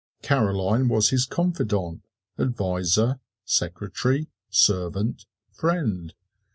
Caroline 0.23 0.87
was 0.87 1.11
his 1.11 1.27
confidante, 1.27 2.01
adviser, 2.39 3.19
secretary, 3.45 4.25
servant, 4.49 5.27
friend. 5.51 6.15